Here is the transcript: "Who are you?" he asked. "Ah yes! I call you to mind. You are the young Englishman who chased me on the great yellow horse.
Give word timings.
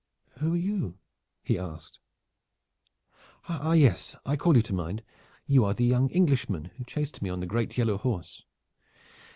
"Who 0.39 0.53
are 0.55 0.57
you?" 0.57 0.97
he 1.43 1.59
asked. 1.59 1.99
"Ah 3.47 3.73
yes! 3.73 4.15
I 4.25 4.35
call 4.35 4.57
you 4.57 4.63
to 4.63 4.73
mind. 4.73 5.03
You 5.45 5.63
are 5.63 5.75
the 5.75 5.85
young 5.85 6.09
Englishman 6.09 6.71
who 6.79 6.83
chased 6.85 7.21
me 7.21 7.29
on 7.29 7.39
the 7.39 7.45
great 7.45 7.77
yellow 7.77 7.99
horse. 7.99 8.41